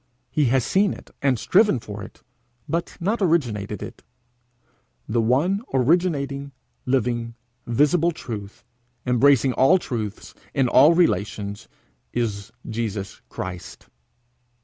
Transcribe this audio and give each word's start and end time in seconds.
He 0.31 0.45
has 0.45 0.65
seen 0.65 0.93
it 0.95 1.11
and 1.21 1.37
striven 1.37 1.77
for 1.77 2.01
it, 2.01 2.23
but 2.67 2.97
not 2.99 3.21
originated 3.21 3.83
it. 3.83 4.01
The 5.07 5.21
one 5.21 5.61
originating, 5.75 6.53
living, 6.87 7.35
visible 7.67 8.09
truth, 8.11 8.65
embracing 9.05 9.53
all 9.53 9.77
truths 9.77 10.33
in 10.55 10.67
all 10.67 10.95
relations, 10.95 11.67
is 12.13 12.51
Jesus 12.67 13.21
Christ. 13.29 13.89